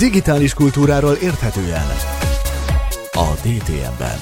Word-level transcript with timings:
Digitális 0.00 0.54
kultúráról 0.54 1.14
érthetően 1.14 1.86
a 3.12 3.34
DTM-ben. 3.42 4.18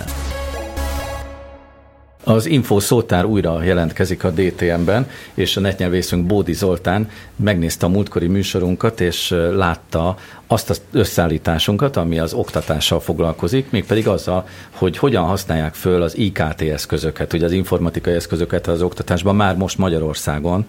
Az 2.28 2.46
Info 2.46 2.80
szótár 2.80 3.24
újra 3.24 3.62
jelentkezik 3.62 4.24
a 4.24 4.30
DTM-ben, 4.30 5.10
és 5.34 5.56
a 5.56 5.60
netnyelvészünk 5.60 6.26
Bódi 6.26 6.52
Zoltán 6.52 7.10
megnézte 7.36 7.86
a 7.86 7.88
múltkori 7.88 8.26
műsorunkat, 8.26 9.00
és 9.00 9.34
látta 9.52 10.16
azt 10.46 10.70
az 10.70 10.80
összeállításunkat, 10.92 11.96
ami 11.96 12.18
az 12.18 12.32
oktatással 12.32 13.00
foglalkozik, 13.00 13.70
mégpedig 13.70 14.08
azzal, 14.08 14.48
hogy 14.70 14.98
hogyan 14.98 15.24
használják 15.24 15.74
föl 15.74 16.02
az 16.02 16.18
IKT 16.18 16.60
eszközöket, 16.60 17.32
ugye 17.32 17.44
az 17.44 17.52
informatikai 17.52 18.14
eszközöket 18.14 18.66
az 18.66 18.82
oktatásban 18.82 19.36
már 19.36 19.56
most 19.56 19.78
Magyarországon, 19.78 20.68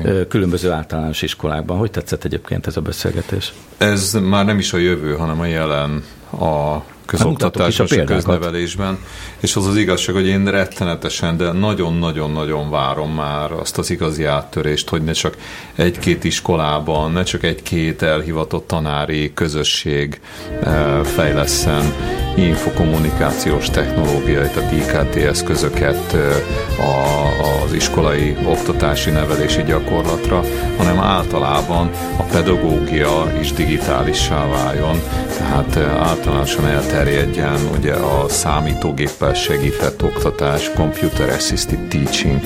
Igen. 0.00 0.28
különböző 0.28 0.70
általános 0.70 1.22
iskolákban. 1.22 1.78
Hogy 1.78 1.90
tetszett 1.90 2.24
egyébként 2.24 2.66
ez 2.66 2.76
a 2.76 2.80
beszélgetés? 2.80 3.52
Ez 3.78 4.12
már 4.12 4.44
nem 4.44 4.58
is 4.58 4.72
a 4.72 4.76
jövő, 4.78 5.14
hanem 5.14 5.40
a 5.40 5.46
jelen 5.46 6.04
a 6.30 6.82
közoktatás 7.10 7.78
és 7.78 7.90
a 7.90 8.04
köznevelésben. 8.04 8.98
És 9.40 9.56
az 9.56 9.66
az 9.66 9.76
igazság, 9.76 10.14
hogy 10.14 10.26
én 10.26 10.44
rettenetesen, 10.50 11.36
de 11.36 11.52
nagyon-nagyon-nagyon 11.52 12.70
várom 12.70 13.14
már 13.14 13.52
azt 13.52 13.78
az 13.78 13.90
igazi 13.90 14.24
áttörést, 14.24 14.88
hogy 14.88 15.02
ne 15.02 15.12
csak 15.12 15.36
egy-két 15.74 16.24
iskolában, 16.24 17.12
ne 17.12 17.22
csak 17.22 17.42
egy-két 17.42 18.02
elhivatott 18.02 18.66
tanári 18.66 19.32
közösség 19.34 20.20
eh, 20.62 21.04
fejleszen 21.04 21.92
infokommunikációs 22.36 23.70
technológiai, 23.70 24.48
tehát 24.48 24.72
IKT 24.72 25.16
eszközöket 25.16 26.12
eh, 26.12 26.20
az 27.70 27.76
iskolai 27.76 28.36
oktatási 28.44 29.10
nevelési 29.10 29.62
gyakorlatra, 29.62 30.44
hanem 30.76 30.98
általában 30.98 31.90
a 32.16 32.22
pedagógia 32.22 33.32
is 33.40 33.52
digitálissá 33.52 34.48
váljon, 34.48 35.00
tehát 35.38 35.76
eh, 35.76 36.06
általánosan 36.06 36.66
elterjedjen 36.66 37.20
terjedjen 37.30 37.78
ugye 37.78 37.92
a 37.92 38.28
számítógéppel 38.28 39.34
segített 39.34 40.02
oktatás, 40.02 40.70
computer 40.74 41.28
assisted 41.28 41.88
teaching, 41.88 42.40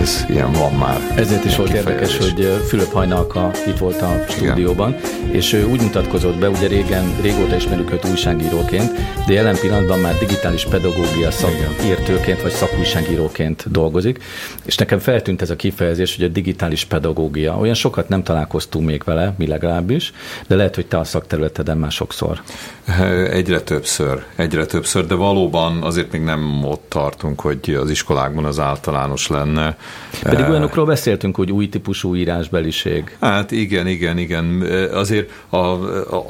ez 0.00 0.24
ilyen 0.28 0.52
van 0.52 0.72
már. 0.72 1.12
Ezért 1.14 1.44
is 1.44 1.56
volt 1.56 1.72
érdekes, 1.72 2.18
hogy 2.18 2.62
Fülöp 2.68 2.92
Hajnalka 2.92 3.50
itt 3.66 3.78
volt 3.78 4.02
a 4.02 4.24
stúdióban, 4.28 4.88
Igen. 4.88 5.34
és 5.34 5.52
ő 5.52 5.66
úgy 5.66 5.80
mutatkozott 5.80 6.38
be, 6.38 6.48
ugye 6.48 6.66
régen, 6.66 7.16
régóta 7.22 7.56
ismerjük 7.56 7.92
őt 7.92 8.04
újságíróként, 8.10 8.92
de 9.26 9.32
jelen 9.32 9.56
pillanatban 9.60 9.98
már 9.98 10.18
digitális 10.18 10.64
pedagógia 10.64 11.30
szakértőként 11.30 12.42
vagy 12.42 12.52
szakújságíróként 12.52 13.70
dolgozik, 13.70 14.18
és 14.64 14.76
nekem 14.76 14.98
feltűnt 14.98 15.42
ez 15.42 15.50
a 15.50 15.56
kifejezés, 15.56 16.16
hogy 16.16 16.24
a 16.24 16.28
digitális 16.28 16.84
pedagógia. 16.84 17.56
Olyan 17.58 17.74
sokat 17.74 18.08
nem 18.08 18.22
találkoztunk 18.22 18.86
még 18.86 19.02
vele, 19.04 19.34
mi 19.38 19.46
legalábbis, 19.46 20.12
de 20.46 20.56
lehet, 20.56 20.74
hogy 20.74 20.86
te 20.86 20.98
a 20.98 21.04
szakterületeden 21.04 21.78
már 21.78 21.90
sokszor. 21.90 22.42
Egyre 23.30 23.60
többször, 23.60 24.24
egyre 24.36 24.66
többször, 24.66 25.06
de 25.06 25.14
valóban 25.14 25.82
azért 25.82 26.12
még 26.12 26.20
nem 26.20 26.64
ott 26.64 26.84
tartunk, 26.88 27.40
hogy 27.40 27.78
az 27.80 27.90
iskolákban 27.90 28.44
az 28.44 28.58
általános 28.58 29.26
lenne. 29.26 29.76
Pedig 30.22 30.38
eh, 30.38 30.50
olyanokról 30.50 30.86
beszéltünk, 30.86 31.36
hogy 31.36 31.52
új 31.52 31.68
típusú 31.68 32.14
írásbeliség. 32.14 33.16
Hát 33.20 33.50
igen, 33.50 33.86
igen, 33.86 34.18
igen. 34.18 34.62
Azért, 34.92 35.30
a, 35.48 35.56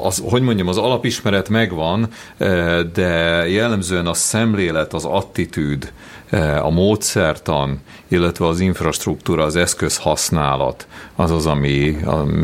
az, 0.05 0.23
hogy 0.29 0.41
mondjam, 0.41 0.67
az 0.67 0.77
alapismeret 0.77 1.49
megvan, 1.49 2.07
eh, 2.37 2.79
de 2.93 3.09
jellemzően 3.49 4.07
a 4.07 4.13
szemlélet, 4.13 4.93
az 4.93 5.05
attitűd, 5.05 5.91
eh, 6.29 6.65
a 6.65 6.69
módszertan, 6.69 7.79
illetve 8.19 8.47
az 8.47 8.59
infrastruktúra, 8.59 9.43
az 9.43 9.55
eszközhasználat, 9.55 10.87
az 11.15 11.31
az, 11.31 11.45
ami 11.45 11.97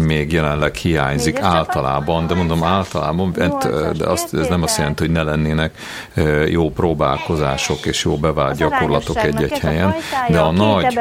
még 0.05 0.31
jelenleg 0.31 0.75
hiányzik 0.75 1.39
általában, 1.39 2.27
de 2.27 2.33
mondom 2.33 2.63
általában, 2.63 3.31
de 3.97 4.05
azt, 4.05 4.33
ez 4.33 4.47
nem 4.47 4.63
azt 4.63 4.77
jelenti, 4.77 5.03
hogy 5.03 5.11
ne 5.11 5.23
lennének 5.23 5.77
jó 6.47 6.69
próbálkozások 6.69 7.85
és 7.85 8.03
jó 8.03 8.17
bevált 8.17 8.57
gyakorlatok 8.57 9.23
egy-egy 9.23 9.59
helyen, 9.59 9.93
de 10.29 10.39
a 10.39 10.51
nagy, 10.51 10.99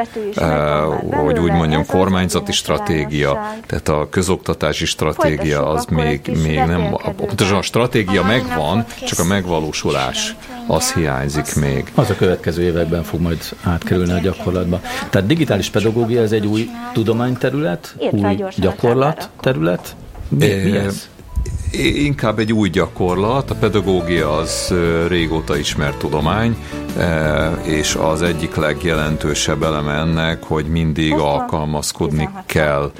hogy 1.09 1.39
úgy 1.39 1.51
mondjam, 1.51 1.85
kormányzati 1.85 2.51
stratégia, 2.51 3.51
tehát 3.65 3.87
a 3.87 4.07
közoktatási 4.09 4.85
stratégia 4.85 5.67
az 5.67 5.85
még, 5.85 6.31
még 6.43 6.57
nem, 6.57 6.97
pontosan 7.15 7.57
a 7.57 7.61
stratégia 7.61 8.23
megvan, 8.23 8.85
csak 9.05 9.19
a 9.19 9.23
megvalósulás 9.23 10.35
az 10.67 10.93
hiányzik 10.93 11.55
még. 11.55 11.91
Az 11.95 12.09
a 12.09 12.15
következő 12.15 12.63
években 12.63 13.03
fog 13.03 13.21
majd 13.21 13.39
átkerülni 13.63 14.11
a 14.11 14.19
gyakorlatba. 14.19 14.81
Tehát 15.09 15.27
digitális 15.27 15.69
pedagógia 15.69 16.21
ez 16.21 16.31
egy 16.31 16.45
új 16.45 16.69
tudományterület, 16.93 17.95
új 18.11 18.37
gyakorlat 18.55 19.29
terület. 19.39 19.95
Mi, 20.27 20.47
mi 20.47 20.77
ez? 20.77 21.09
Inkább 21.83 22.39
egy 22.39 22.53
új 22.53 22.69
gyakorlat, 22.69 23.51
a 23.51 23.55
pedagógia 23.55 24.37
az 24.37 24.73
régóta 25.07 25.57
ismert 25.57 25.97
tudomány, 25.97 26.57
és 27.63 27.95
az 27.95 28.21
egyik 28.21 28.55
legjelentősebb 28.55 29.63
eleme 29.63 29.93
ennek, 29.93 30.43
hogy 30.43 30.65
mindig 30.65 31.13
alkalmazkodni 31.13 32.29
kell 32.45 32.91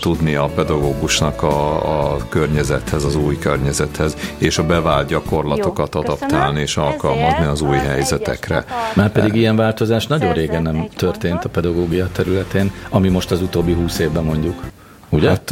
tudni 0.00 0.34
a 0.34 0.44
pedagógusnak 0.44 1.42
a, 1.42 2.12
a 2.12 2.16
környezethez, 2.28 3.04
az 3.04 3.16
új 3.16 3.38
környezethez, 3.38 4.16
és 4.38 4.58
a 4.58 4.66
bevált 4.66 5.08
gyakorlatokat 5.08 5.94
adaptálni 5.94 6.60
és 6.60 6.76
alkalmazni 6.76 7.44
az 7.44 7.60
új 7.60 7.76
helyzetekre. 7.76 8.64
Már 8.94 9.12
pedig 9.12 9.34
ilyen 9.34 9.56
változás 9.56 10.06
nagyon 10.06 10.32
régen 10.32 10.62
nem 10.62 10.88
történt 10.96 11.44
a 11.44 11.48
pedagógia 11.48 12.08
területén, 12.12 12.72
ami 12.88 13.08
most 13.08 13.30
az 13.30 13.42
utóbbi 13.42 13.72
húsz 13.72 13.98
évben 13.98 14.24
mondjuk. 14.24 14.62
Ugye? 15.08 15.28
Hát 15.28 15.50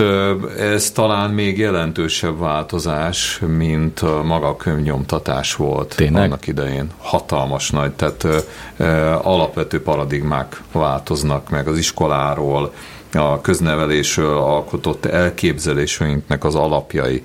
ez 0.59 0.91
talán 0.91 1.31
még 1.31 1.59
jelentősebb 1.59 2.39
változás, 2.39 3.41
mint 3.47 4.25
maga 4.25 4.47
a 4.49 4.57
könyvnyomtatás 4.57 5.55
volt 5.55 5.95
Tényleg? 5.97 6.23
annak 6.23 6.47
idején. 6.47 6.91
Hatalmas 6.99 7.71
nagy, 7.71 7.93
tehát 7.93 8.27
alapvető 9.23 9.83
paradigmák 9.83 10.63
változnak 10.73 11.51
meg 11.51 11.69
az 11.69 11.79
iskoláról, 11.79 12.73
a 13.13 13.41
köznevelésről 13.41 14.37
alkotott 14.39 15.05
elképzelésünknek 15.05 16.45
az 16.45 16.55
alapjai 16.55 17.25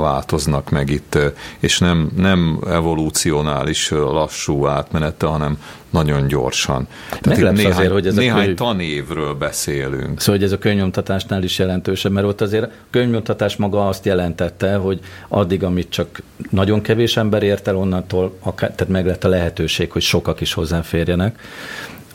változnak 0.00 0.70
meg 0.70 0.90
itt, 0.90 1.18
és 1.58 1.78
nem, 1.78 2.10
nem 2.16 2.58
evolúcionális 2.68 3.90
lassú 3.90 4.66
átmenete, 4.66 5.26
hanem 5.26 5.58
nagyon 5.90 6.26
gyorsan. 6.26 6.86
Tehát 7.20 7.38
itt 7.38 7.50
néhány, 7.50 7.72
azért, 7.72 7.92
hogy 7.92 8.06
ez 8.06 8.14
néhány 8.14 8.40
a 8.40 8.44
könyv... 8.44 8.56
tanévről 8.56 9.34
beszélünk. 9.34 10.20
Szóval, 10.20 10.34
hogy 10.34 10.44
ez 10.44 10.52
a 10.52 10.58
könyvnyomtatásnál 10.58 11.42
is 11.42 11.58
jelentősebb, 11.58 12.12
mert 12.12 12.26
ott 12.26 12.40
azért 12.40 12.64
a 12.64 12.70
könyvnyomtatás 12.90 13.56
maga 13.56 13.88
azt 13.88 14.04
jelentette, 14.04 14.76
hogy 14.76 15.00
addig, 15.28 15.62
amit 15.62 15.90
csak 15.90 16.22
nagyon 16.50 16.80
kevés 16.80 17.16
ember 17.16 17.42
ért 17.42 17.68
el 17.68 17.76
onnantól, 17.76 18.36
akár, 18.40 18.70
tehát 18.70 18.92
meg 18.92 19.06
lett 19.06 19.24
a 19.24 19.28
lehetőség, 19.28 19.90
hogy 19.90 20.02
sokak 20.02 20.40
is 20.40 20.52
hozzáférjenek. 20.52 21.38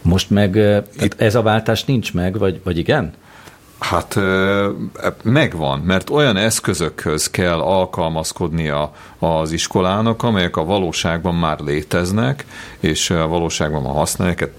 Most 0.02 0.30
meg 0.30 0.56
itt... 1.00 1.22
ez 1.22 1.36
a 1.36 1.42
váltás 1.42 1.84
nincs 1.84 2.14
meg, 2.14 2.38
vagy, 2.38 2.62
vagy 2.64 2.78
igen? 2.78 3.14
Hát 3.80 4.20
megvan, 5.24 5.80
mert 5.80 6.10
olyan 6.10 6.38
eszközökhöz 6.38 7.30
kell 7.30 7.60
alkalmazkodnia 7.60 8.92
az 9.20 9.52
iskolának, 9.52 10.24
amelyek 10.24 10.58
a 10.58 10.66
valóságban 10.66 11.36
már 11.36 11.60
léteznek, 11.60 12.46
és 12.80 13.10
a 13.10 13.28
valóságban 13.28 13.82
már 13.82 13.94
használják, 13.94 14.40
hát, 14.40 14.52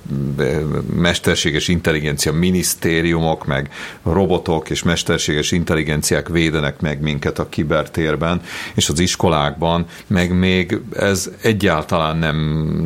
mesterséges 0.95 1.69
intelligencia 1.69 2.33
minisztériumok, 2.33 3.47
meg 3.47 3.71
robotok 4.03 4.71
és 4.71 4.83
mesterséges 4.83 5.53
intelligenciák 5.53 6.29
védenek 6.29 6.81
meg 6.81 7.01
minket 7.01 7.39
a 7.39 7.49
kibertérben, 7.49 8.41
és 8.75 8.89
az 8.89 8.99
iskolákban 8.99 9.87
meg 10.07 10.39
még 10.39 10.81
ez 10.93 11.31
egyáltalán 11.43 12.17
nem 12.17 12.37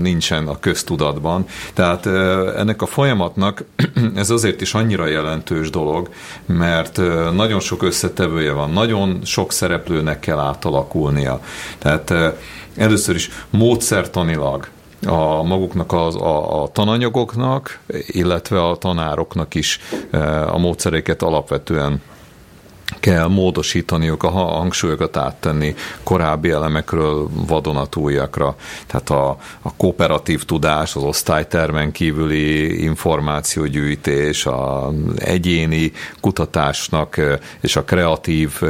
nincsen 0.00 0.46
a 0.46 0.58
köztudatban. 0.58 1.46
Tehát 1.74 2.06
ennek 2.56 2.82
a 2.82 2.86
folyamatnak 2.86 3.64
ez 4.14 4.30
azért 4.30 4.60
is 4.60 4.74
annyira 4.74 5.06
jelentős 5.06 5.70
dolog, 5.70 6.08
mert 6.46 6.96
nagyon 7.32 7.60
sok 7.60 7.82
összetevője 7.82 8.52
van, 8.52 8.70
nagyon 8.70 9.20
sok 9.24 9.52
szereplőnek 9.52 10.20
kell 10.20 10.38
átalakulnia. 10.38 11.40
Tehát 11.78 12.14
először 12.76 13.14
is 13.14 13.30
módszertanilag 13.50 14.68
a 15.06 15.42
maguknak 15.42 15.92
az, 15.92 16.16
a, 16.16 16.62
a 16.62 16.68
tananyagoknak, 16.68 17.80
illetve 18.06 18.64
a 18.64 18.76
tanároknak 18.76 19.54
is 19.54 19.80
a 20.46 20.58
módszereket 20.58 21.22
alapvetően 21.22 22.02
kell 23.00 23.26
módosítaniuk, 23.28 24.22
a 24.22 24.30
hangsúlyokat 24.30 25.16
áttenni 25.16 25.74
korábbi 26.02 26.50
elemekről 26.50 27.28
vadonatújakra. 27.46 28.56
Tehát 28.86 29.10
a, 29.10 29.36
a 29.62 29.74
kooperatív 29.76 30.44
tudás, 30.44 30.96
az 30.96 31.02
osztálytermen 31.02 31.92
kívüli 31.92 32.82
információgyűjtés, 32.82 34.46
a 34.46 34.92
egyéni 35.16 35.92
kutatásnak 36.20 37.20
és 37.60 37.76
a 37.76 37.84
kreatív 37.84 38.60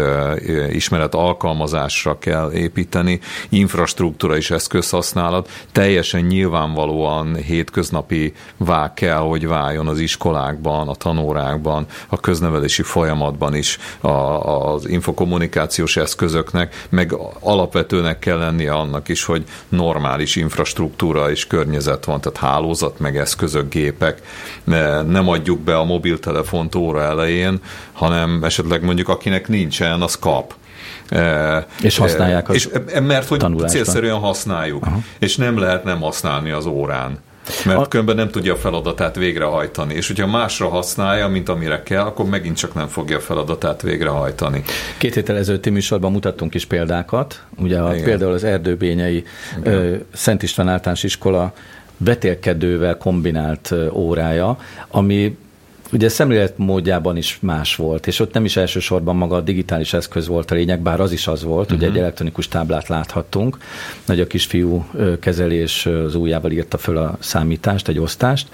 ismeret 0.70 1.14
alkalmazásra 1.14 2.18
kell 2.18 2.52
építeni, 2.52 3.20
infrastruktúra 3.48 4.36
és 4.36 4.50
eszközhasználat 4.50 5.48
teljesen 5.72 6.20
nyilvánvalóan 6.20 7.36
hétköznapi 7.36 8.32
vá 8.56 8.94
kell, 8.94 9.18
hogy 9.18 9.46
váljon 9.46 9.88
az 9.88 9.98
iskolákban, 9.98 10.88
a 10.88 10.94
tanórákban, 10.94 11.86
a 12.08 12.20
köznevelési 12.20 12.82
folyamatban 12.82 13.54
is 13.54 13.78
a 14.00 14.13
az 14.14 14.88
infokommunikációs 14.88 15.96
eszközöknek, 15.96 16.86
meg 16.88 17.16
alapvetőnek 17.40 18.18
kell 18.18 18.38
lennie 18.38 18.72
annak 18.72 19.08
is, 19.08 19.24
hogy 19.24 19.44
normális 19.68 20.36
infrastruktúra 20.36 21.30
és 21.30 21.46
környezet 21.46 22.04
van, 22.04 22.20
tehát 22.20 22.38
hálózat, 22.38 22.98
meg 22.98 23.16
eszközök, 23.16 23.68
gépek. 23.68 24.22
Nem 25.06 25.28
adjuk 25.28 25.60
be 25.60 25.76
a 25.76 25.84
mobiltelefont 25.84 26.74
óra 26.74 27.02
elején, 27.02 27.60
hanem 27.92 28.44
esetleg 28.44 28.82
mondjuk 28.84 29.08
akinek 29.08 29.48
nincsen, 29.48 30.02
az 30.02 30.18
kap. 30.18 30.54
És 31.82 31.96
használják 31.96 32.48
az 32.48 32.54
és, 32.54 32.68
Mert 33.02 33.28
hogy 33.28 33.38
tanulásban. 33.38 33.70
célszerűen 33.82 34.18
használjuk, 34.18 34.86
Aha. 34.86 34.98
és 35.18 35.36
nem 35.36 35.58
lehet 35.58 35.84
nem 35.84 36.00
használni 36.00 36.50
az 36.50 36.66
órán. 36.66 37.18
Mert 37.64 37.78
a... 37.78 37.88
különben 37.88 38.16
nem 38.16 38.30
tudja 38.30 38.52
a 38.52 38.56
feladatát 38.56 39.16
végrehajtani. 39.16 39.94
És 39.94 40.06
hogyha 40.06 40.26
másra 40.26 40.68
használja, 40.68 41.28
mint 41.28 41.48
amire 41.48 41.82
kell, 41.82 42.02
akkor 42.02 42.26
megint 42.26 42.56
csak 42.56 42.74
nem 42.74 42.86
fogja 42.86 43.16
a 43.16 43.20
feladatát 43.20 43.82
végrehajtani. 43.82 44.62
Két 44.98 45.14
héttel 45.14 45.36
ezelőtti 45.36 45.70
műsorban 45.70 46.12
mutattunk 46.12 46.54
is 46.54 46.64
példákat. 46.64 47.42
Ugye 47.56 47.78
a, 47.78 47.90
például 47.90 48.32
az 48.32 48.44
Erdőbényei 48.44 49.24
ö, 49.62 49.94
Szent 50.12 50.42
István 50.42 50.68
általános 50.68 51.02
iskola 51.02 51.52
vetélkedővel 51.96 52.96
kombinált 52.96 53.74
órája, 53.92 54.58
ami 54.88 55.36
ugye 55.94 56.08
szemléletmódjában 56.08 57.16
is 57.16 57.38
más 57.40 57.76
volt, 57.76 58.06
és 58.06 58.20
ott 58.20 58.32
nem 58.32 58.44
is 58.44 58.56
elsősorban 58.56 59.16
maga 59.16 59.36
a 59.36 59.40
digitális 59.40 59.92
eszköz 59.92 60.26
volt 60.26 60.50
a 60.50 60.54
lényeg, 60.54 60.80
bár 60.80 61.00
az 61.00 61.12
is 61.12 61.26
az 61.26 61.42
volt, 61.42 61.64
uh-huh. 61.64 61.76
ugye 61.76 61.86
egy 61.86 61.92
mhm. 61.92 62.02
elektronikus 62.02 62.48
táblát 62.48 62.88
láthattunk, 62.88 63.58
nagy 64.04 64.20
a 64.20 64.26
kisfiú 64.26 64.86
kezelés 65.20 65.86
az 65.86 66.14
ujjával 66.14 66.50
írta 66.50 66.78
föl 66.78 66.96
a 66.96 67.16
számítást, 67.18 67.88
egy 67.88 67.98
osztást, 67.98 68.48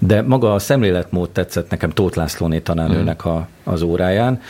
de 0.00 0.22
maga 0.22 0.54
a 0.54 0.58
szemléletmód 0.58 1.30
tetszett 1.30 1.70
nekem 1.70 1.90
Tóth 1.90 2.16
Lászlóné 2.16 2.58
tanárnőnek 2.58 3.24
uh-huh. 3.24 3.40
a, 3.64 3.70
az 3.70 3.82
óráján. 3.82 4.40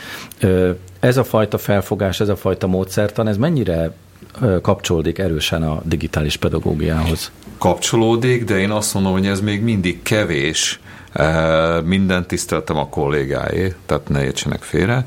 Ez 0.99 1.17
a 1.17 1.23
fajta 1.23 1.57
felfogás, 1.57 2.19
ez 2.19 2.29
a 2.29 2.35
fajta 2.35 2.67
módszertan, 2.67 3.27
ez 3.27 3.37
mennyire 3.37 3.93
kapcsolódik 4.61 5.17
erősen 5.17 5.63
a 5.63 5.81
digitális 5.83 6.37
pedagógiához? 6.37 7.31
Kapcsolódik, 7.57 8.43
de 8.43 8.59
én 8.59 8.71
azt 8.71 8.93
mondom, 8.93 9.11
hogy 9.11 9.27
ez 9.27 9.39
még 9.39 9.61
mindig 9.61 10.01
kevés 10.01 10.79
minden 11.83 12.27
tiszteltem 12.27 12.77
a 12.77 12.89
kollégáé, 12.89 13.73
tehát 13.85 14.09
ne 14.09 14.23
értsenek 14.23 14.61
félre. 14.61 15.03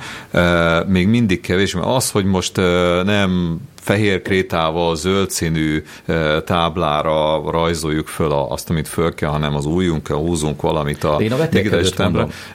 Még 0.86 1.08
mindig 1.08 1.40
kevés, 1.40 1.74
mert 1.74 1.86
az, 1.86 2.10
hogy 2.10 2.24
most 2.24 2.56
nem 3.04 3.60
fehér 3.80 4.22
krétával 4.22 4.96
zöld 4.96 5.30
színű 5.30 5.82
táblára 6.44 7.50
rajzoljuk 7.50 8.06
föl 8.06 8.32
azt, 8.32 8.70
amit 8.70 8.88
föl 8.88 9.14
kell, 9.14 9.30
hanem 9.30 9.54
az 9.54 9.66
ujjunkkal 9.66 10.18
húzunk 10.18 10.62
valamit 10.62 11.04
a 11.04 11.16
Én 11.20 11.32
a 11.32 11.36
vetélkedőt 11.36 11.98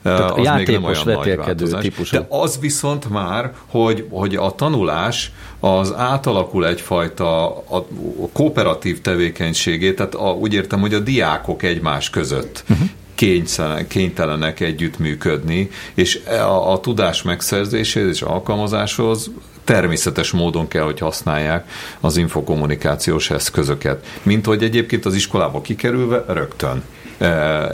Az 0.03 0.43
játékos 0.43 0.55
még 0.55 0.69
nem 0.69 0.83
olyan 0.83 1.39
nagy 1.55 1.81
típusú. 1.81 2.17
De 2.17 2.25
az 2.29 2.59
viszont 2.59 3.09
már, 3.09 3.53
hogy, 3.65 4.07
hogy 4.09 4.35
a 4.35 4.51
tanulás 4.55 5.31
az 5.59 5.93
átalakul 5.97 6.67
egyfajta 6.67 7.47
a 7.57 7.85
kooperatív 8.33 9.01
tevékenységét, 9.01 9.95
tehát 9.95 10.15
a, 10.15 10.31
úgy 10.31 10.53
értem, 10.53 10.79
hogy 10.79 10.93
a 10.93 10.99
diákok 10.99 11.63
egymás 11.63 12.09
között. 12.09 12.63
Uh-huh 12.69 12.87
kénytelenek 13.87 14.59
együttműködni, 14.59 15.69
és 15.93 16.21
a, 16.25 16.71
a 16.71 16.79
tudás 16.79 17.21
megszerzéséhez 17.21 18.09
és 18.09 18.21
alkalmazáshoz 18.21 19.31
természetes 19.63 20.31
módon 20.31 20.67
kell, 20.67 20.83
hogy 20.83 20.99
használják 20.99 21.69
az 21.99 22.17
infokommunikációs 22.17 23.29
eszközöket. 23.29 24.05
Mint 24.23 24.45
hogy 24.45 24.63
egyébként 24.63 25.05
az 25.05 25.15
iskolába 25.15 25.61
kikerülve 25.61 26.23
rögtön 26.27 26.83
e, 27.17 27.27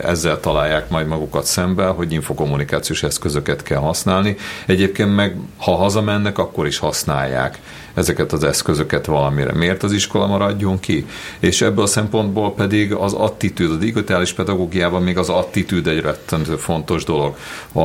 ezzel 0.04 0.40
találják 0.40 0.90
majd 0.90 1.08
magukat 1.08 1.46
szembe, 1.46 1.86
hogy 1.86 2.14
infokommunikációs 2.14 3.04
eszközöket 3.04 3.64
kell 3.64 3.80
használni. 3.80 4.36
Egyébként 4.66 5.16
meg, 5.16 5.36
ha 5.58 5.76
hazamennek, 5.76 6.38
akkor 6.38 6.68
is 6.68 6.78
használják 6.78 7.60
ezeket 8.00 8.32
az 8.32 8.44
eszközöket 8.44 9.06
valamire. 9.06 9.54
Miért 9.54 9.84
az 9.84 9.92
iskola 9.92 10.28
maradjon 10.28 10.80
ki? 10.80 11.06
És 11.40 11.62
ebből 11.62 11.84
a 11.84 11.88
szempontból 11.88 12.54
pedig 12.54 12.94
az 12.94 13.14
attitűd, 13.14 13.72
a 13.72 13.76
digitális 13.76 14.34
pedagógiában 14.34 15.02
még 15.02 15.18
az 15.18 15.30
attitűd 15.30 15.88
egy 15.88 16.00
rettentő 16.00 16.56
fontos 16.56 17.04
dolog. 17.04 17.36
A, 17.72 17.80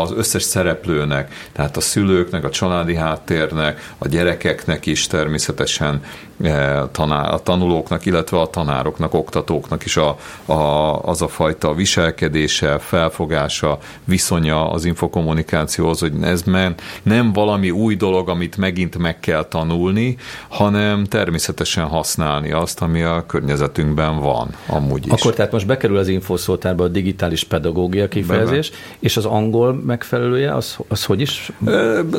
az 0.00 0.12
összes 0.16 0.42
szereplőnek, 0.42 1.48
tehát 1.52 1.76
a 1.76 1.80
szülőknek, 1.80 2.44
a 2.44 2.50
családi 2.50 2.94
háttérnek, 2.94 3.92
a 3.98 4.08
gyerekeknek 4.08 4.86
is 4.86 5.06
természetesen 5.06 6.02
e, 6.42 6.82
a 6.82 7.40
tanulóknak, 7.42 8.06
illetve 8.06 8.40
a 8.40 8.46
tanároknak, 8.46 9.14
oktatóknak 9.14 9.84
is 9.84 9.96
a, 9.96 10.16
a, 10.44 10.54
az 11.02 11.22
a 11.22 11.28
fajta 11.28 11.74
viselkedése, 11.74 12.78
felfogása, 12.78 13.78
viszonya 14.04 14.70
az 14.70 14.84
infokommunikációhoz, 14.84 16.00
hogy 16.00 16.12
ez 16.22 16.42
nem 17.02 17.32
valami 17.32 17.70
új 17.70 17.96
dolog, 17.96 18.28
amit 18.28 18.56
megint 18.56 18.98
meg 18.98 19.20
kell 19.20 19.43
kell 19.48 19.60
tanulni, 19.60 20.16
hanem 20.48 21.04
természetesen 21.04 21.84
használni 21.84 22.52
azt, 22.52 22.80
ami 22.80 23.02
a 23.02 23.24
környezetünkben 23.26 24.20
van, 24.20 24.48
amúgy 24.66 25.06
is. 25.06 25.12
Akkor 25.12 25.34
tehát 25.34 25.52
most 25.52 25.66
bekerül 25.66 25.96
az 25.96 26.08
infoszótárba 26.08 26.84
a 26.84 26.88
digitális 26.88 27.44
pedagógia 27.44 28.08
kifejezés, 28.08 28.70
Bebe. 28.70 28.82
és 28.98 29.16
az 29.16 29.24
angol 29.24 29.72
megfelelője, 29.72 30.54
az, 30.54 30.76
az 30.88 31.04
hogy 31.04 31.20
is? 31.20 31.52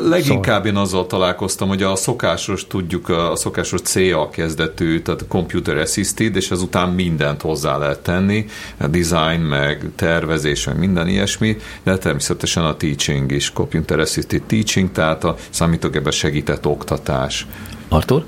Leginkább 0.08 0.62
szól? 0.62 0.72
én 0.72 0.76
azzal 0.76 1.06
találkoztam, 1.06 1.68
hogy 1.68 1.82
a 1.82 1.96
szokásos, 1.96 2.66
tudjuk, 2.66 3.08
a 3.08 3.36
szokásos 3.36 3.80
CA 3.80 4.28
kezdetű, 4.30 5.00
tehát 5.00 5.26
Computer 5.28 5.76
Assisted, 5.76 6.36
és 6.36 6.50
ezután 6.50 6.88
mindent 6.88 7.42
hozzá 7.42 7.76
lehet 7.76 8.00
tenni, 8.00 8.46
a 8.76 8.86
design, 8.86 9.40
meg 9.40 9.84
tervezés, 9.96 10.66
meg 10.66 10.78
minden 10.78 11.08
ilyesmi, 11.08 11.56
de 11.82 11.98
természetesen 11.98 12.64
a 12.64 12.76
teaching 12.76 13.32
is, 13.32 13.50
Computer 13.52 13.98
Assisted 13.98 14.42
Teaching, 14.42 14.92
tehát 14.92 15.24
a 15.24 15.36
számítógépben 15.50 16.12
segített 16.12 16.66
oktatás 16.66 17.15
oktatás. 17.16 17.46
Artur? 17.88 18.24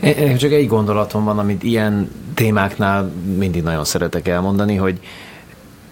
Én 0.00 0.36
csak 0.36 0.52
egy 0.52 0.66
gondolatom 0.66 1.24
van, 1.24 1.38
amit 1.38 1.62
ilyen 1.62 2.10
témáknál 2.34 3.12
mindig 3.36 3.62
nagyon 3.62 3.84
szeretek 3.84 4.28
elmondani, 4.28 4.76
hogy 4.76 5.00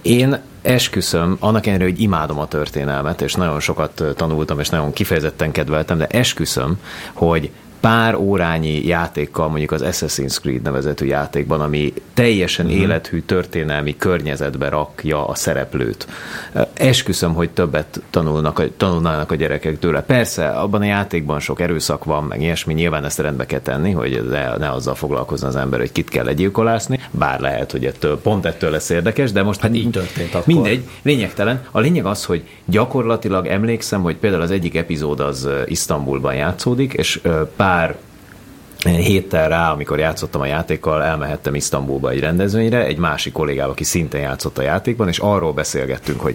én 0.02 0.38
esküszöm, 0.62 1.37
annak 1.40 1.66
ellenére, 1.66 1.90
hogy 1.90 2.00
imádom 2.00 2.38
a 2.38 2.46
történelmet, 2.46 3.20
és 3.22 3.34
nagyon 3.34 3.60
sokat 3.60 4.04
tanultam, 4.16 4.60
és 4.60 4.69
nagyon 4.69 4.92
kifejezetten 4.92 5.52
kedveltem, 5.52 5.98
de 5.98 6.06
esküszöm, 6.06 6.78
hogy 7.12 7.50
pár 7.81 8.15
órányi 8.15 8.87
játékkal, 8.87 9.49
mondjuk 9.49 9.71
az 9.71 9.82
Assassin's 9.85 10.41
Creed 10.41 10.62
nevezetű 10.62 11.06
játékban, 11.06 11.61
ami 11.61 11.93
teljesen 12.15 12.67
uh-huh. 12.67 12.81
élethű 12.81 13.21
történelmi 13.21 13.97
környezetbe 13.97 14.69
rakja 14.69 15.27
a 15.27 15.35
szereplőt. 15.35 16.06
Esküszöm, 16.75 17.35
hogy 17.35 17.50
többet 17.50 18.00
tanulnak, 18.11 18.62
tanulnának 18.77 19.31
a 19.31 19.35
gyerekek 19.35 19.79
tőle. 19.79 20.03
Persze, 20.03 20.49
abban 20.49 20.81
a 20.81 20.85
játékban 20.85 21.41
sok 21.41 21.61
erőszak 21.61 22.04
van, 22.04 22.25
meg 22.25 22.43
ilyesmi, 22.43 22.75
nyilván 22.75 23.04
ezt 23.04 23.19
rendbe 23.19 23.47
kell 23.47 23.61
tenni, 23.61 23.90
hogy 23.90 24.25
ne, 24.31 24.57
ne 24.57 24.71
azzal 24.71 24.95
foglalkozzon 24.95 25.49
az 25.49 25.57
ember, 25.57 25.78
hogy 25.78 25.93
kit 25.93 26.09
kell 26.09 26.25
legyilkolásni, 26.25 27.00
bár 27.11 27.40
lehet, 27.40 27.71
hogy 27.71 27.85
ettől, 27.85 28.21
pont 28.21 28.47
ettől 28.47 28.71
lesz 28.71 28.90
érdekes, 28.90 29.33
de 29.33 29.43
most 29.43 29.61
hát 29.61 29.75
így 29.75 29.90
történt 29.90 30.35
akkor. 30.35 30.54
Mindegy, 30.54 30.88
lényegtelen. 31.02 31.64
A 31.71 31.81
lényeg 31.81 32.07
az, 32.07 32.25
hogy 32.25 32.43
gyakorlatilag 32.64 33.47
emlékszem, 33.47 34.02
hogy 34.02 34.16
például 34.16 34.43
az 34.43 34.50
egyik 34.50 34.76
epizód 34.76 35.21
az 35.21 35.49
Isztambulban 35.66 36.35
játszódik, 36.35 36.93
és 36.93 37.21
pár 37.57 37.70
pár 37.71 38.10
héttel 38.84 39.49
rá, 39.49 39.72
amikor 39.72 39.99
játszottam 39.99 40.40
a 40.40 40.46
játékkal, 40.46 41.02
elmehettem 41.02 41.54
Isztambulba 41.54 42.10
egy 42.10 42.20
rendezvényre, 42.20 42.84
egy 42.84 42.99
másik 42.99 43.32
kollégával, 43.32 43.70
aki 43.70 43.84
szintén 43.84 44.20
játszott 44.20 44.58
a 44.58 44.62
játékban, 44.62 45.08
és 45.08 45.18
arról 45.18 45.52
beszélgettünk, 45.52 46.20
hogy 46.20 46.34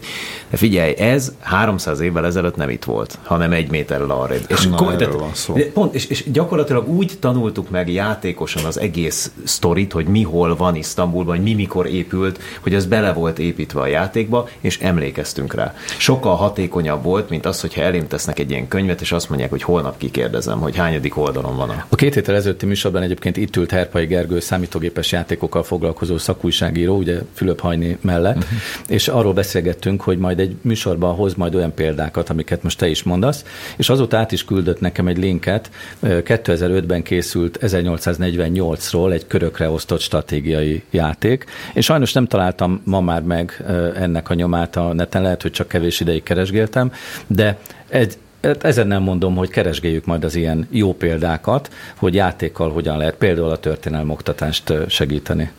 de 0.49 0.57
figyelj, 0.57 0.93
ez 0.97 1.31
300 1.39 1.99
évvel 1.99 2.25
ezelőtt 2.25 2.55
nem 2.55 2.69
itt 2.69 2.83
volt, 2.83 3.17
hanem 3.23 3.51
egy 3.51 3.69
méterrel 3.69 4.09
arrébb. 4.09 4.45
És, 4.47 4.67
Na, 4.67 4.75
kom- 4.75 5.03
van 5.05 5.33
szó. 5.33 5.53
Pont, 5.73 5.95
és, 5.95 6.05
és 6.05 6.31
gyakorlatilag 6.31 6.89
úgy 6.89 7.13
tanultuk 7.19 7.69
meg 7.69 7.91
játékosan 7.91 8.65
az 8.65 8.79
egész 8.79 9.31
sztorit, 9.43 9.91
hogy 9.91 10.05
mi 10.05 10.23
hol 10.23 10.55
van 10.55 10.75
Isztambulban, 10.75 11.35
hogy 11.35 11.43
mi 11.43 11.53
mikor 11.53 11.87
épült, 11.87 12.39
hogy 12.61 12.75
az 12.75 12.85
bele 12.85 13.13
volt 13.13 13.39
építve 13.39 13.81
a 13.81 13.85
játékba, 13.85 14.47
és 14.59 14.79
emlékeztünk 14.79 15.53
rá. 15.53 15.73
Sokkal 15.97 16.35
hatékonyabb 16.35 17.03
volt, 17.03 17.29
mint 17.29 17.45
az, 17.45 17.61
hogyha 17.61 17.81
elém 17.81 18.07
tesznek 18.07 18.39
egy 18.39 18.49
ilyen 18.49 18.67
könyvet, 18.67 19.01
és 19.01 19.11
azt 19.11 19.29
mondják, 19.29 19.49
hogy 19.49 19.63
holnap 19.63 19.97
kikérdezem, 19.97 20.59
hogy 20.59 20.75
hányadik 20.75 21.17
oldalon 21.17 21.55
van 21.55 21.69
a. 21.69 21.85
A 21.89 21.95
két 21.95 22.13
héttel 22.13 22.34
ezelőtti 22.35 22.65
műsorban 22.65 23.01
egyébként 23.01 23.37
itt 23.37 23.55
ült 23.55 23.71
Herpai 23.71 24.05
Gergő 24.05 24.39
számítógépes 24.39 25.11
játékokkal 25.11 25.63
foglalkozó 25.63 26.17
szakújságíró, 26.17 26.97
ugye 26.97 27.19
Fülöp 27.33 27.59
Hajni 27.59 27.97
mellett, 28.01 28.35
uh-huh. 28.35 28.59
és 28.87 29.07
arról 29.07 29.33
beszélgettünk, 29.33 30.01
hogy 30.01 30.17
majd 30.17 30.39
egy 30.39 30.55
műsorban 30.61 31.15
hoz 31.15 31.33
majd 31.33 31.55
olyan 31.55 31.73
példákat, 31.73 32.29
amiket 32.29 32.63
most 32.63 32.77
te 32.77 32.87
is 32.87 33.03
mondasz, 33.03 33.43
és 33.77 33.89
azóta 33.89 34.17
át 34.17 34.31
is 34.31 34.45
küldött 34.45 34.79
nekem 34.79 35.07
egy 35.07 35.17
linket, 35.17 35.69
2005-ben 36.03 37.03
készült 37.03 37.57
1848-ról 37.61 39.11
egy 39.11 39.27
körökre 39.27 39.69
osztott 39.69 39.99
stratégiai 39.99 40.83
játék, 40.91 41.45
és 41.73 41.85
sajnos 41.85 42.13
nem 42.13 42.25
találtam 42.25 42.81
ma 42.83 43.01
már 43.01 43.21
meg 43.21 43.63
ennek 43.95 44.29
a 44.29 44.33
nyomát 44.33 44.75
a 44.75 44.93
neten, 44.93 45.21
lehet, 45.21 45.41
hogy 45.41 45.51
csak 45.51 45.67
kevés 45.67 45.99
ideig 45.99 46.23
keresgéltem, 46.23 46.91
de 47.27 47.57
egy, 47.89 48.17
ezen 48.61 48.87
nem 48.87 49.03
mondom, 49.03 49.35
hogy 49.35 49.49
keresgéljük 49.49 50.05
majd 50.05 50.23
az 50.23 50.35
ilyen 50.35 50.67
jó 50.69 50.93
példákat, 50.93 51.71
hogy 51.95 52.13
játékkal 52.13 52.71
hogyan 52.71 52.97
lehet 52.97 53.15
például 53.15 53.49
a 53.49 53.57
történelmi 53.57 54.11
oktatást 54.11 54.73
segíteni. 54.87 55.51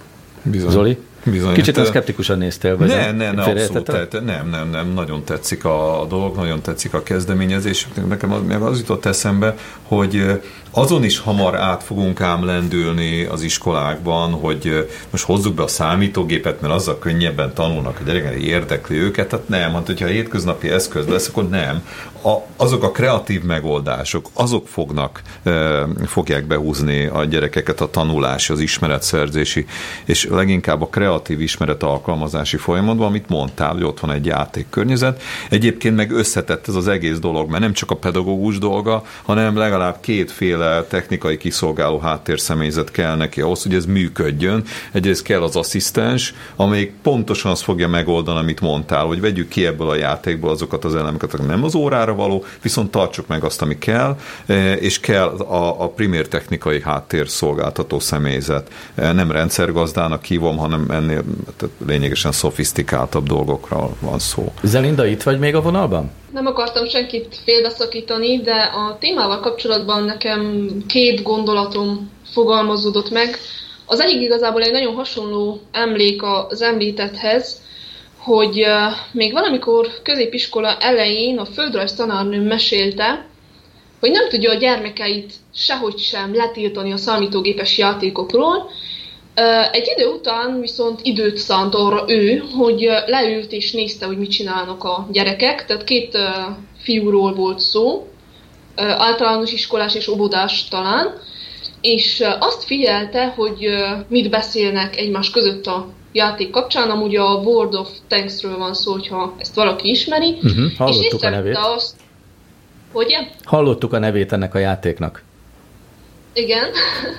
Bizony. 0.42 0.70
Zoli? 0.70 0.98
Bizony. 1.30 1.54
Kicsit 1.54 1.76
hát, 1.76 1.86
szkeptikusan 1.86 2.38
néztél, 2.38 2.76
vagy? 2.76 2.88
Nem, 2.88 3.16
nem, 3.16 3.34
nem, 3.34 3.48
abszolút, 3.48 3.84
tehát, 3.84 4.12
nem, 4.24 4.48
nem, 4.50 4.70
nem, 4.70 4.92
nagyon 4.92 5.24
tetszik 5.24 5.64
a 5.64 6.06
dolog, 6.08 6.36
nagyon 6.36 6.60
tetszik 6.60 6.94
a 6.94 7.02
kezdeményezés. 7.02 7.88
Nekem 8.08 8.32
az, 8.32 8.40
az 8.60 8.78
jutott 8.78 9.04
eszembe, 9.04 9.56
hogy 9.82 10.40
azon 10.70 11.04
is 11.04 11.18
hamar 11.18 11.54
át 11.54 11.82
fogunk 11.82 12.20
ám 12.20 12.44
lendülni 12.44 13.24
az 13.24 13.42
iskolákban, 13.42 14.32
hogy 14.32 14.88
most 15.10 15.24
hozzuk 15.24 15.54
be 15.54 15.62
a 15.62 15.68
számítógépet, 15.68 16.60
mert 16.60 16.74
azzal 16.74 16.98
könnyebben 16.98 17.54
tanulnak, 17.54 17.96
hogy 17.96 18.06
gyerekek 18.06 18.40
érdekli 18.40 18.96
őket, 18.96 19.28
tehát 19.28 19.48
nem, 19.48 19.72
hát 19.72 19.86
hogyha 19.86 20.06
hétköznapi 20.06 20.68
eszköz 20.68 21.06
lesz, 21.06 21.28
akkor 21.28 21.48
nem. 21.48 21.86
A, 22.22 22.36
azok 22.56 22.82
a 22.82 22.90
kreatív 22.90 23.42
megoldások, 23.42 24.28
azok 24.32 24.68
fognak, 24.68 25.22
e, 25.42 25.86
fogják 26.06 26.46
behúzni 26.46 27.06
a 27.06 27.24
gyerekeket 27.24 27.80
a 27.80 27.90
tanulási, 27.90 28.52
az 28.52 28.60
ismeretszerzési, 28.60 29.66
és 30.04 30.28
leginkább 30.30 30.82
a 30.82 30.86
kreatív 30.86 31.15
ismeret 31.28 31.82
alkalmazási 31.82 32.56
folyamatban, 32.56 33.06
amit 33.06 33.28
mondtál, 33.28 33.72
hogy 33.72 33.84
ott 33.84 34.00
van 34.00 34.10
egy 34.10 34.26
játékkörnyezet. 34.26 35.22
Egyébként 35.50 35.96
meg 35.96 36.10
összetett 36.10 36.68
ez 36.68 36.74
az 36.74 36.88
egész 36.88 37.18
dolog, 37.18 37.50
mert 37.50 37.62
nem 37.62 37.72
csak 37.72 37.90
a 37.90 37.96
pedagógus 37.96 38.58
dolga, 38.58 39.02
hanem 39.22 39.56
legalább 39.56 39.96
kétféle 40.00 40.84
technikai 40.84 41.36
kiszolgáló 41.36 41.98
háttérszemélyzet 41.98 42.90
kell 42.90 43.16
neki 43.16 43.40
ahhoz, 43.40 43.62
hogy 43.62 43.74
ez 43.74 43.84
működjön. 43.84 44.62
Egyrészt 44.92 45.22
kell 45.22 45.42
az 45.42 45.56
asszisztens, 45.56 46.34
amelyik 46.56 46.92
pontosan 47.02 47.50
azt 47.50 47.62
fogja 47.62 47.88
megoldani, 47.88 48.38
amit 48.38 48.60
mondtál, 48.60 49.04
hogy 49.04 49.20
vegyük 49.20 49.48
ki 49.48 49.66
ebből 49.66 49.88
a 49.88 49.94
játékból 49.94 50.50
azokat 50.50 50.84
az 50.84 50.94
elemeket, 50.94 51.34
amik 51.34 51.46
nem 51.46 51.64
az 51.64 51.74
órára 51.74 52.14
való, 52.14 52.44
viszont 52.62 52.90
tartsuk 52.90 53.26
meg 53.26 53.44
azt, 53.44 53.62
ami 53.62 53.78
kell, 53.78 54.16
e, 54.46 54.72
és 54.72 55.00
kell 55.00 55.28
a, 55.28 55.82
a 55.82 55.88
primér 55.88 56.28
technikai 56.28 56.82
háttér 56.82 57.28
szolgáltató 57.28 57.98
személyzet. 57.98 58.70
E, 58.94 59.12
nem 59.12 59.30
rendszergazdának 59.30 60.24
hívom, 60.24 60.56
hanem 60.56 60.90
ennél 61.10 61.24
tehát 61.56 61.74
lényegesen 61.86 62.32
szofisztikáltabb 62.32 63.26
dolgokra 63.26 63.90
van 64.00 64.18
szó. 64.18 64.52
Zelinda, 64.62 65.06
itt 65.06 65.22
vagy 65.22 65.38
még 65.38 65.54
a 65.54 65.62
vonalban? 65.62 66.10
Nem 66.32 66.46
akartam 66.46 66.86
senkit 66.86 67.40
félbeszakítani, 67.44 68.40
de 68.40 68.54
a 68.54 68.96
témával 69.00 69.40
kapcsolatban 69.40 70.04
nekem 70.04 70.68
két 70.88 71.22
gondolatom 71.22 72.10
fogalmazódott 72.32 73.10
meg. 73.10 73.36
Az 73.86 74.00
egyik 74.00 74.20
igazából 74.20 74.62
egy 74.62 74.72
nagyon 74.72 74.94
hasonló 74.94 75.60
emlék 75.72 76.22
az 76.22 76.62
említetthez, 76.62 77.60
hogy 78.18 78.66
még 79.12 79.32
valamikor 79.32 79.88
középiskola 80.02 80.76
elején 80.80 81.38
a 81.38 81.44
földrajz 81.44 81.94
tanárnőm 81.94 82.42
mesélte, 82.42 83.26
hogy 84.00 84.10
nem 84.10 84.28
tudja 84.28 84.50
a 84.50 84.58
gyermekeit 84.58 85.32
sehogy 85.54 85.98
sem 85.98 86.34
letiltani 86.34 86.92
a 86.92 86.96
számítógépes 86.96 87.78
játékokról, 87.78 88.70
egy 89.72 89.92
idő 89.96 90.06
után 90.06 90.60
viszont 90.60 91.00
időt 91.02 91.36
szánt 91.36 91.74
arra 91.74 92.04
ő, 92.06 92.42
hogy 92.58 92.88
leült 93.06 93.52
és 93.52 93.72
nézte, 93.72 94.06
hogy 94.06 94.18
mit 94.18 94.30
csinálnak 94.30 94.84
a 94.84 95.08
gyerekek. 95.12 95.66
Tehát 95.66 95.84
két 95.84 96.18
fiúról 96.78 97.34
volt 97.34 97.60
szó, 97.60 98.08
általános 98.76 99.52
iskolás 99.52 99.94
és 99.94 100.08
óvodás 100.08 100.68
talán, 100.68 101.20
és 101.80 102.24
azt 102.38 102.64
figyelte, 102.64 103.26
hogy 103.26 103.68
mit 104.08 104.30
beszélnek 104.30 104.96
egymás 104.96 105.30
között 105.30 105.66
a 105.66 105.88
játék 106.12 106.50
kapcsán, 106.50 106.90
amúgy 106.90 107.16
a 107.16 107.34
World 107.34 107.74
of 107.74 107.88
Tanksről 108.08 108.58
van 108.58 108.74
szó, 108.74 108.92
hogyha 108.92 109.34
ezt 109.38 109.54
valaki 109.54 109.90
ismeri. 109.90 110.38
Uh-huh, 110.42 110.76
hallottuk 110.78 111.20
és 111.20 111.26
a 111.26 111.30
nevét. 111.30 111.56
Azt, 111.56 111.96
hogy? 112.92 113.16
Hallottuk 113.44 113.92
a 113.92 113.98
nevét 113.98 114.32
ennek 114.32 114.54
a 114.54 114.58
játéknak. 114.58 115.22
Igen. 116.36 116.70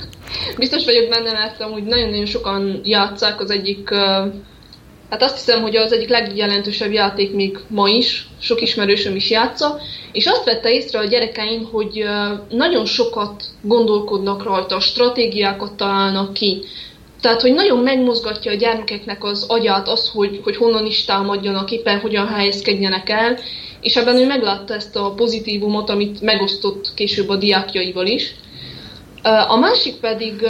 Biztos 0.57 0.85
vagyok 0.85 1.09
benne, 1.09 1.31
mert 1.31 1.61
amúgy 1.61 1.83
nagyon-nagyon 1.83 2.25
sokan 2.25 2.81
játszák 2.83 3.41
az 3.41 3.49
egyik, 3.49 3.89
hát 5.09 5.21
azt 5.21 5.35
hiszem, 5.35 5.61
hogy 5.61 5.75
az 5.75 5.91
egyik 5.91 6.09
legjelentősebb 6.09 6.91
játék 6.91 7.33
még 7.33 7.59
ma 7.67 7.89
is, 7.89 8.27
sok 8.41 8.61
ismerősöm 8.61 9.15
is 9.15 9.29
játsza, 9.29 9.79
és 10.11 10.25
azt 10.25 10.43
vette 10.43 10.71
észre 10.71 10.99
a 10.99 11.05
gyerekeim, 11.05 11.63
hogy 11.71 12.03
nagyon 12.49 12.85
sokat 12.85 13.43
gondolkodnak 13.61 14.43
rajta, 14.43 14.79
stratégiákat 14.79 15.73
találnak 15.73 16.33
ki. 16.33 16.61
Tehát, 17.21 17.41
hogy 17.41 17.53
nagyon 17.53 17.79
megmozgatja 17.79 18.51
a 18.51 18.55
gyermekeknek 18.55 19.23
az 19.23 19.45
agyát 19.47 19.87
az, 19.87 20.09
hogy, 20.09 20.39
hogy 20.43 20.55
honnan 20.55 20.85
is 20.85 21.05
támadjanak, 21.05 21.71
éppen 21.71 21.99
hogyan 21.99 22.27
helyezkedjenek 22.27 23.09
el, 23.09 23.37
és 23.81 23.95
ebben 23.95 24.15
ő 24.15 24.25
meglátta 24.25 24.73
ezt 24.73 24.95
a 24.95 25.13
pozitívumot, 25.15 25.89
amit 25.89 26.21
megosztott 26.21 26.93
később 26.95 27.29
a 27.29 27.35
diákjaival 27.35 28.05
is. 28.05 28.35
A 29.47 29.57
másik 29.57 29.95
pedig, 29.95 30.45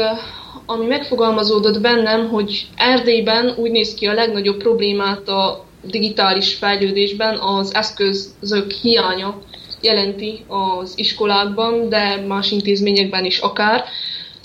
ami 0.66 0.86
megfogalmazódott 0.86 1.82
bennem, 1.82 2.30
hogy 2.30 2.68
Erdélyben 2.76 3.54
úgy 3.58 3.72
néz 3.72 3.94
ki 3.94 4.08
a 4.08 4.14
legnagyobb 4.14 4.58
problémát 4.58 5.28
a 5.28 5.66
digitális 5.84 6.54
fejlődésben 6.54 7.38
az 7.40 7.76
eszközök 7.76 8.72
hiánya 8.72 9.40
jelenti 9.82 10.46
az 10.48 10.94
iskolákban, 10.96 11.90
de 11.90 12.26
más 12.28 12.52
intézményekben 12.52 13.26
is 13.26 13.40
akár. 13.40 13.84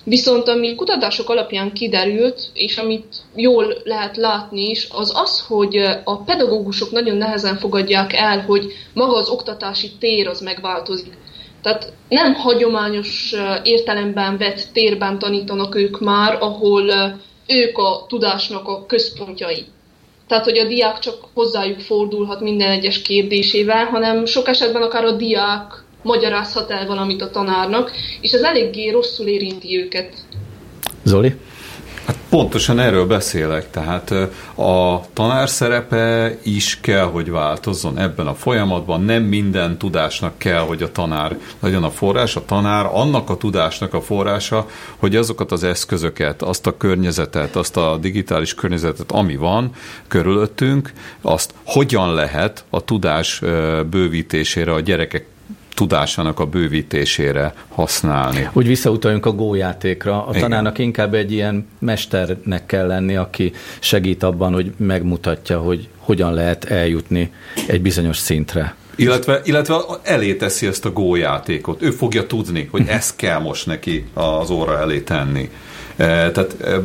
Viszont 0.05 0.49
ami 0.49 0.75
kutatások 0.75 1.29
alapján 1.29 1.73
kiderült, 1.73 2.51
és 2.53 2.77
amit 2.77 3.15
jól 3.35 3.75
lehet 3.85 4.17
látni 4.17 4.71
is, 4.71 4.89
az 4.91 5.13
az, 5.15 5.45
hogy 5.49 5.77
a 6.05 6.23
pedagógusok 6.23 6.91
nagyon 6.91 7.17
nehezen 7.17 7.57
fogadják 7.57 8.13
el, 8.13 8.41
hogy 8.41 8.73
maga 8.95 9.17
az 9.17 9.29
oktatási 9.29 9.91
tér 9.99 10.29
az 10.29 10.41
megváltozik. 10.41 11.13
Tehát 11.63 11.93
nem 12.09 12.35
hagyományos 12.35 13.35
értelemben 13.63 14.37
vett 14.37 14.69
térben 14.73 15.19
tanítanak 15.19 15.75
ők 15.75 16.01
már, 16.01 16.37
ahol 16.41 16.85
ők 17.47 17.79
a 17.79 18.05
tudásnak 18.09 18.69
a 18.69 18.87
központjai. 18.87 19.65
Tehát, 20.27 20.45
hogy 20.45 20.59
a 20.59 20.69
diák 20.69 20.99
csak 20.99 21.15
hozzájuk 21.35 21.81
fordulhat 21.81 22.41
minden 22.41 22.71
egyes 22.71 23.03
kérdésével, 23.03 23.85
hanem 23.85 24.25
sok 24.25 24.49
esetben 24.49 24.83
akár 24.83 25.05
a 25.05 25.13
diák 25.13 25.85
magyarázhat 26.03 26.71
el 26.71 26.87
valamit 26.87 27.23
a 27.23 27.31
tanárnak, 27.31 27.91
és 28.21 28.33
ez 28.33 28.43
eléggé 28.43 28.91
rosszul 28.91 29.27
érinti 29.27 29.79
őket. 29.79 30.15
Zoli? 31.05 31.35
Hát 32.07 32.17
pontosan 32.29 32.79
erről 32.79 33.07
beszélek, 33.07 33.71
tehát 33.71 34.11
a 34.55 35.01
tanár 35.13 35.49
szerepe 35.49 36.37
is 36.43 36.79
kell, 36.81 37.05
hogy 37.05 37.31
változzon 37.31 37.99
ebben 37.99 38.27
a 38.27 38.35
folyamatban, 38.35 39.03
nem 39.03 39.23
minden 39.23 39.79
tudásnak 39.79 40.39
kell, 40.39 40.61
hogy 40.61 40.83
a 40.83 40.93
tanár 40.93 41.37
legyen 41.61 41.83
a 41.83 41.91
forrás, 41.91 42.37
a 42.37 42.45
tanár 42.45 42.87
annak 42.93 43.31
a 43.31 43.37
tudásnak 43.37 43.95
a 43.95 44.01
forrása, 44.01 44.67
hogy 44.97 45.17
azokat 45.17 45.53
az 45.53 45.65
eszközöket, 45.65 46.43
azt 46.43 46.67
a 46.67 46.77
környezetet, 46.77 47.57
azt 47.57 47.77
a 47.77 47.97
digitális 48.01 48.55
környezetet, 48.55 49.13
ami 49.13 49.37
van 49.37 49.71
körülöttünk, 50.09 50.93
azt 51.21 51.55
hogyan 51.65 52.15
lehet 52.15 52.65
a 52.71 52.85
tudás 52.85 53.43
bővítésére 53.91 54.73
a 54.73 54.81
gyerekek 54.81 55.27
tudásának 55.75 56.41
a 56.41 56.47
bővítésére 56.47 57.55
használni. 57.69 58.49
Úgy 58.53 58.67
visszautaljunk 58.67 59.27
a 59.27 59.33
gójátékra. 59.33 60.27
A 60.27 60.31
Igen. 60.31 60.43
tanárnak 60.43 60.79
inkább 60.79 61.15
egy 61.15 61.33
ilyen 61.33 61.67
mesternek 61.79 62.67
kell 62.67 62.87
lenni, 62.87 63.17
aki 63.17 63.53
segít 63.79 64.23
abban, 64.23 64.53
hogy 64.53 64.73
megmutatja, 64.77 65.59
hogy 65.61 65.89
hogyan 65.99 66.35
lehet 66.35 66.65
eljutni 66.65 67.33
egy 67.67 67.83
bizonyos 67.83 68.17
szintre. 68.17 68.75
Illetve, 68.97 69.41
illetve 69.45 69.77
elé 70.03 70.35
teszi 70.35 70.67
ezt 70.67 70.85
a 70.85 70.91
gójátékot. 70.91 71.83
Ő 71.83 71.91
fogja 71.91 72.27
tudni, 72.27 72.69
hogy 72.71 72.85
ezt 72.87 73.17
kell 73.17 73.39
most 73.39 73.67
neki 73.67 74.05
az 74.15 74.51
óra 74.51 74.79
elé 74.79 75.01
tenni. 75.01 75.51
E, 75.97 76.31
tehát 76.31 76.57
e, 76.61 76.81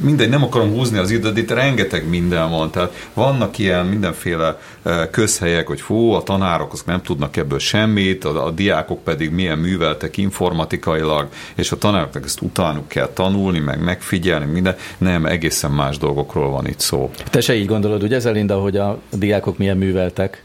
mindegy, 0.00 0.28
nem 0.28 0.42
akarom 0.42 0.70
húzni 0.70 0.98
az 0.98 1.10
időt, 1.10 1.38
itt 1.38 1.50
rengeteg 1.50 2.08
minden 2.08 2.50
van, 2.50 2.70
tehát 2.70 3.08
vannak 3.14 3.58
ilyen 3.58 3.86
mindenféle 3.86 4.58
e, 4.82 5.10
közhelyek, 5.10 5.66
hogy 5.66 5.80
fú, 5.80 6.10
a 6.10 6.22
tanárok 6.22 6.72
azok 6.72 6.86
nem 6.86 7.02
tudnak 7.02 7.36
ebből 7.36 7.58
semmit, 7.58 8.24
a, 8.24 8.46
a 8.46 8.50
diákok 8.50 9.04
pedig 9.04 9.30
milyen 9.30 9.58
műveltek 9.58 10.16
informatikailag, 10.16 11.28
és 11.54 11.72
a 11.72 11.78
tanároknak 11.78 12.24
ezt 12.24 12.40
utánuk 12.40 12.88
kell 12.88 13.08
tanulni, 13.08 13.58
meg 13.58 13.80
megfigyelni, 13.80 14.44
minden. 14.44 14.76
Nem, 14.98 15.26
egészen 15.26 15.70
más 15.70 15.98
dolgokról 15.98 16.50
van 16.50 16.66
itt 16.66 16.80
szó. 16.80 17.10
Te 17.30 17.40
se 17.40 17.54
így 17.54 17.66
gondolod, 17.66 18.02
ugye, 18.02 18.18
Zelinda, 18.18 18.60
hogy 18.60 18.76
a 18.76 18.98
diákok 19.12 19.58
milyen 19.58 19.76
műveltek? 19.76 20.42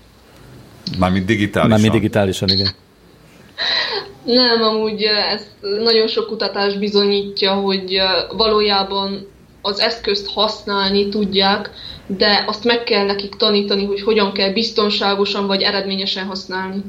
Mármint 0.99 1.25
digitálisan. 1.25 1.69
Mármint 1.69 1.93
digitálisan, 1.93 2.49
igen. 2.49 2.71
Nem, 4.23 4.61
amúgy 4.61 5.03
ez 5.03 5.41
nagyon 5.61 6.07
sok 6.07 6.27
kutatás 6.27 6.77
bizonyítja, 6.77 7.53
hogy 7.53 8.01
valójában 8.31 9.27
az 9.61 9.79
eszközt 9.79 10.29
használni 10.29 11.09
tudják, 11.09 11.71
de 12.07 12.43
azt 12.47 12.63
meg 12.63 12.83
kell 12.83 13.05
nekik 13.05 13.35
tanítani, 13.35 13.85
hogy 13.85 14.01
hogyan 14.01 14.31
kell 14.31 14.53
biztonságosan 14.53 15.47
vagy 15.47 15.61
eredményesen 15.61 16.25
használni. 16.25 16.81